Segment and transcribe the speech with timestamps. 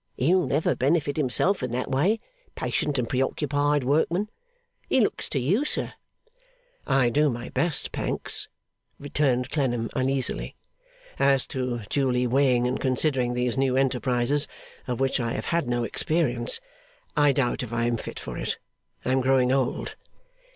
[0.17, 2.19] He'll never benefit himself in that way,
[2.55, 4.31] patient and preoccupied workman.
[4.89, 5.93] He looks to you, sir.'
[6.87, 8.47] 'I do my best, Pancks,'
[8.99, 10.55] returned Clennam, uneasily.
[11.19, 14.47] 'As to duly weighing and considering these new enterprises
[14.87, 16.59] of which I have had no experience,
[17.15, 18.57] I doubt if I am fit for it,
[19.05, 19.93] I am growing old.